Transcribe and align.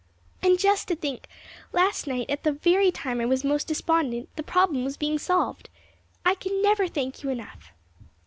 And, 0.41 0.57
just 0.57 0.87
to 0.87 0.95
think! 0.95 1.27
last 1.71 2.07
night, 2.07 2.27
at 2.27 2.41
the 2.43 2.51
very 2.53 2.89
time 2.91 3.21
I 3.21 3.27
was 3.27 3.43
most 3.43 3.67
despondent, 3.67 4.35
the 4.35 4.41
problem 4.41 4.83
was 4.83 4.97
being 4.97 5.19
solved. 5.19 5.69
I 6.25 6.33
can 6.33 6.59
never 6.63 6.87
thank 6.87 7.21
you 7.21 7.29
enough." 7.29 7.71